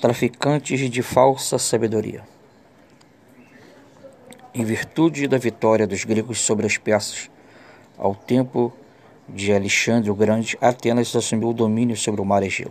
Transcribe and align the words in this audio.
traficantes 0.00 0.88
de 0.88 1.02
falsa 1.02 1.58
sabedoria. 1.58 2.22
Em 4.54 4.64
virtude 4.64 5.26
da 5.26 5.38
vitória 5.38 5.86
dos 5.86 6.04
gregos 6.04 6.40
sobre 6.40 6.66
as 6.66 6.78
persas, 6.78 7.28
ao 7.96 8.14
tempo 8.14 8.72
de 9.28 9.52
Alexandre 9.52 10.10
o 10.10 10.14
Grande, 10.14 10.56
Atenas 10.60 11.14
assumiu 11.16 11.48
o 11.48 11.54
domínio 11.54 11.96
sobre 11.96 12.20
o 12.20 12.24
mar 12.24 12.44
Egeu. 12.44 12.70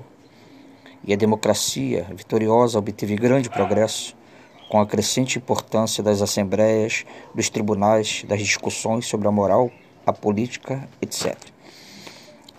E 1.03 1.13
a 1.13 1.17
democracia 1.17 2.07
vitoriosa 2.15 2.79
obteve 2.79 3.15
grande 3.15 3.49
progresso, 3.49 4.15
com 4.69 4.79
a 4.79 4.87
crescente 4.87 5.37
importância 5.37 6.01
das 6.01 6.21
assembleias, 6.21 7.05
dos 7.35 7.49
tribunais, 7.49 8.23
das 8.27 8.39
discussões 8.39 9.05
sobre 9.05 9.27
a 9.27 9.31
moral, 9.31 9.69
a 10.05 10.13
política, 10.13 10.87
etc. 11.01 11.37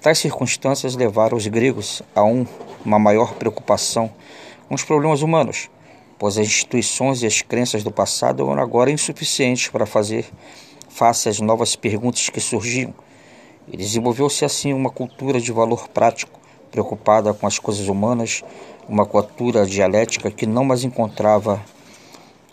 Tais 0.01 0.19
circunstâncias 0.19 0.95
levaram 0.95 1.37
os 1.37 1.47
gregos 1.47 2.03
a 2.15 2.23
um, 2.23 2.47
uma 2.85 2.99
maior 2.99 3.35
preocupação 3.35 4.13
com 4.69 4.75
os 4.75 4.85
problemas 4.85 5.23
humanos, 5.23 5.71
pois 6.19 6.37
as 6.37 6.47
instituições 6.47 7.23
e 7.23 7.27
as 7.27 7.43
crenças 7.43 7.83
do 7.83 7.91
passado 7.91 8.49
eram 8.51 8.63
agora 8.63 8.91
insuficientes 8.91 9.69
para 9.69 9.87
fazer 9.87 10.27
face 10.89 11.29
às 11.29 11.41
novas 11.41 11.75
perguntas 11.75 12.29
que 12.29 12.41
surgiam. 12.41 12.93
E 13.67 13.77
desenvolveu-se 13.77 14.45
assim 14.45 14.73
uma 14.73 14.91
cultura 14.91 15.41
de 15.41 15.53
valor 15.53 15.89
prático, 15.89 16.39
preocupada 16.71 17.33
com 17.33 17.47
as 17.47 17.59
coisas 17.59 17.89
humanas, 17.89 18.43
uma 18.89 19.07
cultura 19.07 19.67
dialética 19.67 20.31
que 20.31 20.47
não 20.47 20.65
mais 20.65 20.85
encontrava 20.85 21.63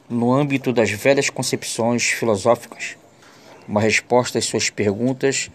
no 0.10 0.32
âmbito 0.32 0.72
das 0.72 0.91
velhas 0.91 1.30
concepções 1.30 2.04
filosóficas 2.04 2.98
uma 3.68 3.82
resposta 3.82 4.38
às 4.38 4.46
suas 4.46 4.70
perguntas, 4.70 5.50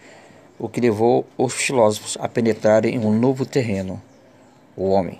o 0.59 0.67
que 0.67 0.81
levou 0.81 1.25
os 1.37 1.53
filósofos 1.53 2.17
a 2.19 2.27
penetrarem 2.27 2.95
em 2.95 2.99
um 2.99 3.17
novo 3.17 3.45
terreno, 3.45 4.01
o 4.75 4.89
homem. 4.89 5.19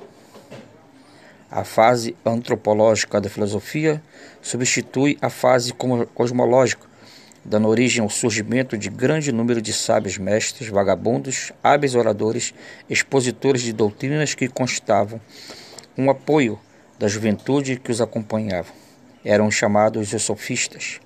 A 1.54 1.66
fase 1.66 2.16
antropológica 2.26 3.20
da 3.20 3.28
filosofia 3.28 4.02
substitui 4.42 5.18
a 5.22 5.30
fase 5.30 5.74
cosmológica, 6.16 6.88
dando 7.44 7.68
origem 7.68 8.02
ao 8.02 8.10
surgimento 8.10 8.78
de 8.78 8.90
grande 8.90 9.34
número 9.34 9.62
de 9.62 9.74
sábios 9.74 10.18
mestres, 10.18 10.70
vagabundos, 10.70 11.52
hábeis 11.62 11.94
oradores, 11.94 12.54
expositores 12.90 13.64
de 13.64 13.74
doutrinas 13.74 14.34
que 14.34 14.48
constavam 14.48 15.20
um 15.98 16.10
apoio 16.10 16.58
da 16.98 17.10
juventude 17.10 17.76
que 17.76 17.92
os 17.92 18.00
acompanhava. 18.00 18.70
Eram 19.26 19.52
chamados 19.52 20.14
os 20.14 20.24
sofistas. 20.24 21.02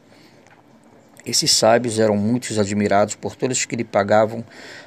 Esses 1.26 1.50
sábios 1.50 1.98
eram 1.98 2.16
muitos 2.16 2.60
admirados 2.60 3.16
por 3.16 3.36
todos 3.36 3.66
que 3.66 3.76
lhe 3.76 3.84
pagavam 3.84 4.46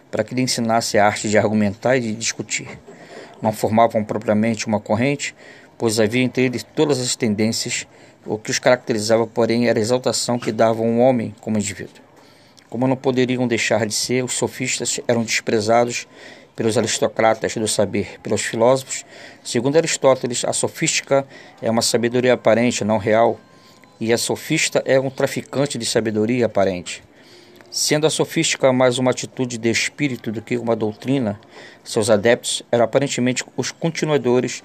para 0.08 0.22
que 0.22 0.36
lhe 0.36 0.42
ensinasse 0.42 0.98
a 0.98 1.04
arte 1.04 1.28
de 1.28 1.36
argumentar 1.36 1.96
e 1.96 2.00
de 2.00 2.14
discutir 2.14 2.78
não 3.40 3.52
formavam 3.52 4.04
propriamente 4.04 4.66
uma 4.66 4.80
corrente, 4.80 5.34
pois 5.76 6.00
havia 6.00 6.22
entre 6.22 6.44
eles 6.44 6.66
todas 6.74 7.00
as 7.00 7.14
tendências. 7.14 7.86
O 8.26 8.36
que 8.36 8.50
os 8.50 8.58
caracterizava, 8.58 9.26
porém, 9.26 9.68
era 9.68 9.78
a 9.78 9.82
exaltação 9.82 10.38
que 10.38 10.52
davam 10.52 10.86
um 10.86 11.00
homem 11.00 11.34
como 11.40 11.58
indivíduo. 11.58 12.02
Como 12.68 12.86
não 12.86 12.96
poderiam 12.96 13.48
deixar 13.48 13.86
de 13.86 13.94
ser, 13.94 14.22
os 14.22 14.34
sofistas 14.34 15.00
eram 15.08 15.22
desprezados 15.22 16.06
pelos 16.54 16.76
aristocratas 16.76 17.54
do 17.54 17.68
saber, 17.68 18.20
pelos 18.20 18.42
filósofos. 18.42 19.04
Segundo 19.44 19.76
Aristóteles, 19.76 20.44
a 20.44 20.52
sofística 20.52 21.24
é 21.62 21.70
uma 21.70 21.80
sabedoria 21.80 22.34
aparente, 22.34 22.84
não 22.84 22.98
real, 22.98 23.38
e 24.00 24.12
a 24.12 24.18
sofista 24.18 24.82
é 24.84 24.98
um 24.98 25.08
traficante 25.08 25.78
de 25.78 25.86
sabedoria 25.86 26.46
aparente. 26.46 27.02
Sendo 27.70 28.06
a 28.06 28.10
sofística 28.10 28.72
mais 28.72 28.98
uma 28.98 29.10
atitude 29.10 29.58
de 29.58 29.68
espírito 29.68 30.32
do 30.32 30.40
que 30.40 30.56
uma 30.56 30.74
doutrina, 30.74 31.38
seus 31.84 32.08
adeptos 32.08 32.62
eram 32.72 32.86
aparentemente 32.86 33.44
os 33.58 33.70
continuadores 33.70 34.62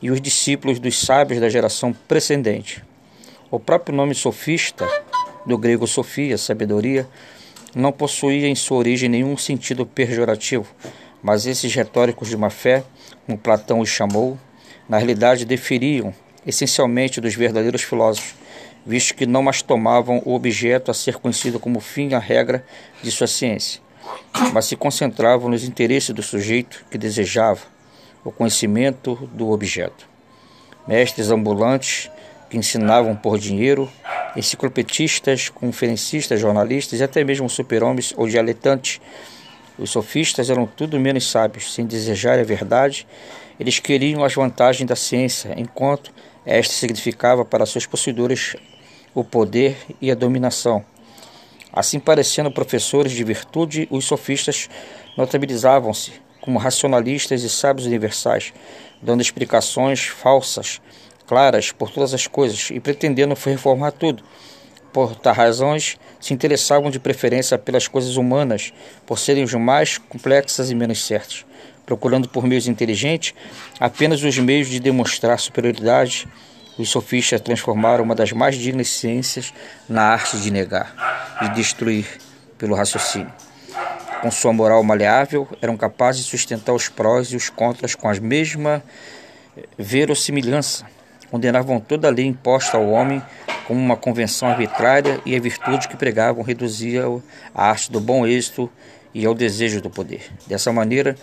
e 0.00 0.08
os 0.08 0.20
discípulos 0.20 0.78
dos 0.78 1.00
sábios 1.00 1.40
da 1.40 1.48
geração 1.48 1.92
precedente. 1.92 2.84
O 3.50 3.58
próprio 3.58 3.94
nome 3.94 4.14
sofista, 4.14 4.88
do 5.44 5.58
grego 5.58 5.84
sofia, 5.88 6.38
sabedoria, 6.38 7.08
não 7.74 7.90
possuía 7.90 8.46
em 8.46 8.54
sua 8.54 8.78
origem 8.78 9.08
nenhum 9.08 9.36
sentido 9.36 9.84
pejorativo, 9.84 10.68
mas 11.20 11.46
esses 11.46 11.74
retóricos 11.74 12.28
de 12.28 12.36
uma 12.36 12.50
fé, 12.50 12.84
como 13.26 13.36
Platão 13.36 13.80
os 13.80 13.88
chamou, 13.88 14.38
na 14.88 14.98
realidade 14.98 15.44
deferiam 15.44 16.14
essencialmente 16.46 17.20
dos 17.20 17.34
verdadeiros 17.34 17.82
filósofos, 17.82 18.43
visto 18.86 19.14
que 19.14 19.26
não 19.26 19.42
mais 19.42 19.62
tomavam 19.62 20.22
o 20.24 20.34
objeto 20.34 20.90
a 20.90 20.94
ser 20.94 21.16
conhecido 21.16 21.58
como 21.58 21.80
fim 21.80 22.14
a 22.14 22.18
regra 22.18 22.64
de 23.02 23.10
sua 23.10 23.26
ciência, 23.26 23.80
mas 24.52 24.66
se 24.66 24.76
concentravam 24.76 25.48
nos 25.48 25.64
interesses 25.64 26.10
do 26.10 26.22
sujeito 26.22 26.84
que 26.90 26.98
desejava 26.98 27.62
o 28.24 28.30
conhecimento 28.30 29.14
do 29.32 29.50
objeto. 29.50 30.08
Mestres 30.86 31.30
ambulantes 31.30 32.10
que 32.50 32.58
ensinavam 32.58 33.16
por 33.16 33.38
dinheiro, 33.38 33.90
enciclopedistas, 34.36 35.48
conferencistas, 35.48 36.40
jornalistas 36.40 37.00
e 37.00 37.02
até 37.02 37.24
mesmo 37.24 37.48
super-homens 37.48 38.12
ou 38.16 38.28
dialetantes. 38.28 39.00
Os 39.78 39.90
sofistas 39.90 40.50
eram 40.50 40.66
tudo 40.66 41.00
menos 41.00 41.30
sábios, 41.30 41.72
sem 41.72 41.86
desejar 41.86 42.38
a 42.38 42.44
verdade, 42.44 43.06
eles 43.58 43.78
queriam 43.78 44.24
as 44.24 44.34
vantagens 44.34 44.88
da 44.88 44.96
ciência, 44.96 45.54
enquanto 45.56 46.12
esta 46.44 46.74
significava 46.74 47.44
para 47.44 47.66
seus 47.66 47.86
possuidores 47.86 48.56
o 49.14 49.22
poder 49.24 49.76
e 50.00 50.10
a 50.10 50.14
dominação. 50.14 50.84
Assim, 51.72 51.98
parecendo 51.98 52.50
professores 52.50 53.12
de 53.12 53.24
virtude, 53.24 53.88
os 53.90 54.04
sofistas 54.04 54.68
notabilizavam-se 55.16 56.12
como 56.40 56.58
racionalistas 56.58 57.42
e 57.42 57.48
sábios 57.48 57.86
universais, 57.86 58.52
dando 59.00 59.22
explicações 59.22 60.04
falsas, 60.04 60.80
claras 61.26 61.72
por 61.72 61.90
todas 61.90 62.12
as 62.12 62.26
coisas 62.26 62.70
e 62.70 62.78
pretendendo 62.78 63.34
reformar 63.34 63.92
tudo. 63.92 64.22
Por 64.94 65.14
tais 65.16 65.36
razões, 65.36 65.98
se 66.20 66.32
interessavam 66.32 66.90
de 66.90 66.98
preferência 66.98 67.58
pelas 67.58 67.86
coisas 67.86 68.16
humanas, 68.16 68.72
por 69.04 69.18
serem 69.18 69.44
os 69.44 69.52
mais 69.52 69.98
complexas 69.98 70.70
e 70.70 70.74
menos 70.74 71.04
certas, 71.04 71.44
procurando 71.84 72.28
por 72.28 72.46
meios 72.46 72.66
inteligentes 72.66 73.34
apenas 73.78 74.22
os 74.22 74.38
meios 74.38 74.68
de 74.68 74.80
demonstrar 74.80 75.38
superioridade 75.38 76.26
os 76.78 76.88
sofistas 76.88 77.40
transformaram 77.40 78.02
uma 78.02 78.14
das 78.14 78.32
mais 78.32 78.56
dignas 78.56 78.88
ciências 78.88 79.52
na 79.88 80.02
arte 80.02 80.36
de 80.38 80.50
negar 80.50 80.92
e 81.42 81.48
destruir 81.50 82.06
pelo 82.58 82.74
raciocínio. 82.74 83.32
Com 84.20 84.30
sua 84.30 84.52
moral 84.52 84.82
maleável, 84.82 85.46
eram 85.60 85.76
capazes 85.76 86.24
de 86.24 86.30
sustentar 86.30 86.72
os 86.72 86.88
prós 86.88 87.28
e 87.28 87.36
os 87.36 87.50
contras 87.50 87.94
com 87.94 88.08
a 88.08 88.14
mesma 88.14 88.82
verossimilhança. 89.78 90.86
Condenavam 91.30 91.78
toda 91.78 92.08
a 92.08 92.10
lei 92.10 92.26
imposta 92.26 92.76
ao 92.76 92.88
homem 92.88 93.22
como 93.66 93.80
uma 93.80 93.96
convenção 93.96 94.48
arbitrária 94.48 95.20
e 95.24 95.34
a 95.34 95.40
virtude 95.40 95.88
que 95.88 95.96
pregavam 95.96 96.42
reduzia 96.42 97.04
a 97.54 97.68
arte 97.68 97.90
do 97.90 98.00
bom 98.00 98.26
êxito 98.26 98.70
e 99.12 99.24
ao 99.24 99.34
desejo 99.34 99.80
do 99.80 99.90
poder. 99.90 100.22
Dessa 100.46 100.72
maneira, 100.72 101.16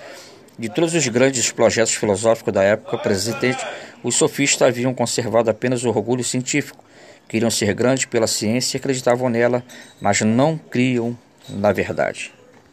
de 0.57 0.69
todos 0.69 0.93
os 0.93 1.07
grandes 1.07 1.51
projetos 1.51 1.93
filosóficos 1.93 2.53
da 2.53 2.63
época 2.63 2.97
presente, 2.97 3.65
os 4.03 4.15
sofistas 4.15 4.67
haviam 4.67 4.93
conservado 4.93 5.49
apenas 5.49 5.83
o 5.83 5.89
orgulho 5.89 6.23
científico. 6.23 6.83
Queriam 7.27 7.49
ser 7.49 7.73
grandes 7.73 8.05
pela 8.05 8.27
ciência 8.27 8.77
e 8.77 8.79
acreditavam 8.79 9.29
nela, 9.29 9.63
mas 9.99 10.21
não 10.21 10.57
criam 10.57 11.17
na 11.49 11.71
verdade. 11.71 12.31